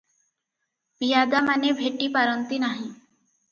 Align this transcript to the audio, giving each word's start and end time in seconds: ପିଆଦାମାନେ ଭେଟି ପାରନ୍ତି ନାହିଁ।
ପିଆଦାମାନେ 1.03 1.75
ଭେଟି 1.83 2.09
ପାରନ୍ତି 2.19 2.61
ନାହିଁ। 2.67 2.91